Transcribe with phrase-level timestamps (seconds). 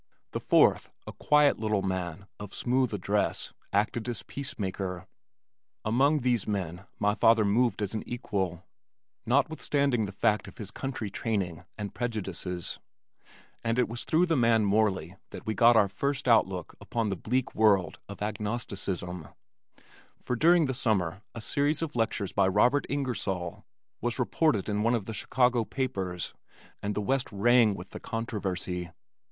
[0.31, 5.05] The fourth, a quiet little man of smooth address, acted as peacemaker.
[5.85, 8.63] Among these men my father moved as an equal,
[9.27, 12.79] notwithstanding the fact of his country training and prejudices,
[13.63, 17.15] and it was through the man Morley that we got our first outlook upon the
[17.15, 19.27] bleak world of Agnosticism,
[20.19, 23.67] for during the summer a series of lectures by Robert Ingersoll
[24.01, 26.33] was reported in one of the Chicago papers
[26.81, 28.89] and the West rang with the controversy.